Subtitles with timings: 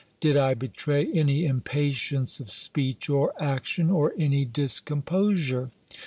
[0.19, 5.69] did I betray any impatience of speech or action, or any discomposure?